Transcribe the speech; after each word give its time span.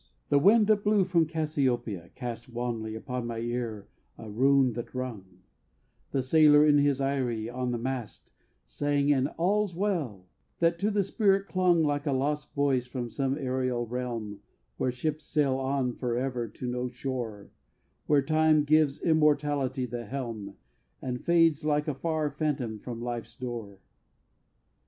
II 0.01 0.07
The 0.29 0.39
wind 0.39 0.65
that 0.65 0.83
blew 0.83 1.03
from 1.05 1.27
Cassiopeia 1.27 2.09
cast 2.15 2.49
Wanly 2.49 2.95
upon 2.95 3.27
my 3.27 3.37
ear 3.37 3.87
a 4.17 4.31
rune 4.31 4.73
that 4.73 4.95
rung; 4.95 5.43
The 6.09 6.23
sailor 6.23 6.65
in 6.65 6.79
his 6.79 6.99
eyrie 6.99 7.47
on 7.47 7.69
the 7.69 7.77
mast 7.77 8.31
Sang 8.65 9.11
an 9.13 9.27
"All's 9.37 9.75
well," 9.75 10.25
that 10.57 10.79
to 10.79 10.89
the 10.89 11.03
spirit 11.03 11.45
clung 11.47 11.83
Like 11.83 12.07
a 12.07 12.13
lost 12.13 12.55
voice 12.55 12.87
from 12.87 13.11
some 13.11 13.35
aërial 13.35 13.87
realm 13.91 14.39
Where 14.77 14.91
ships 14.91 15.23
sail 15.25 15.57
on 15.59 15.93
forever 15.93 16.47
to 16.47 16.65
no 16.67 16.87
shore, 16.87 17.51
Where 18.07 18.23
Time 18.23 18.63
gives 18.63 19.03
Immortality 19.03 19.85
the 19.85 20.05
helm, 20.07 20.55
And 20.99 21.23
fades 21.23 21.63
like 21.63 21.87
a 21.87 21.93
far 21.93 22.31
phantom 22.31 22.79
from 22.79 23.03
life's 23.03 23.37
door. 23.37 23.77